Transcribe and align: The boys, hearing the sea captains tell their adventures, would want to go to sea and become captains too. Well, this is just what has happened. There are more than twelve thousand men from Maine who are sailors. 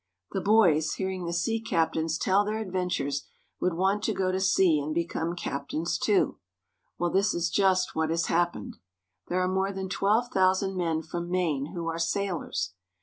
The 0.31 0.41
boys, 0.41 0.93
hearing 0.93 1.27
the 1.27 1.31
sea 1.31 1.59
captains 1.61 2.17
tell 2.17 2.43
their 2.43 2.57
adventures, 2.57 3.27
would 3.59 3.75
want 3.75 4.01
to 4.05 4.15
go 4.15 4.31
to 4.31 4.39
sea 4.39 4.79
and 4.81 4.95
become 4.95 5.35
captains 5.35 5.99
too. 5.99 6.39
Well, 6.97 7.11
this 7.11 7.35
is 7.35 7.51
just 7.51 7.93
what 7.95 8.09
has 8.09 8.25
happened. 8.25 8.77
There 9.27 9.41
are 9.43 9.47
more 9.47 9.71
than 9.71 9.89
twelve 9.89 10.29
thousand 10.29 10.75
men 10.75 11.03
from 11.03 11.29
Maine 11.29 11.73
who 11.75 11.87
are 11.87 11.99
sailors. 11.99 12.73